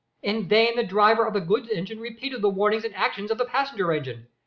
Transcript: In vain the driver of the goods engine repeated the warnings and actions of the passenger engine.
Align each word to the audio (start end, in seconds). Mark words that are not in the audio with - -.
In 0.23 0.47
vain 0.47 0.75
the 0.77 0.83
driver 0.83 1.27
of 1.27 1.35
the 1.35 1.39
goods 1.39 1.69
engine 1.69 1.99
repeated 1.99 2.41
the 2.41 2.49
warnings 2.49 2.83
and 2.85 2.95
actions 2.95 3.29
of 3.29 3.37
the 3.37 3.45
passenger 3.45 3.93
engine. 3.93 4.25